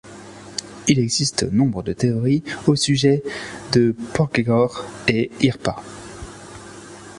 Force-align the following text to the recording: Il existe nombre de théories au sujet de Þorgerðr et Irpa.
Il 0.87 0.97
existe 0.97 1.43
nombre 1.53 1.83
de 1.83 1.93
théories 1.93 2.41
au 2.65 2.75
sujet 2.75 3.21
de 3.71 3.95
Þorgerðr 4.15 4.83
et 5.07 5.29
Irpa. 5.41 5.75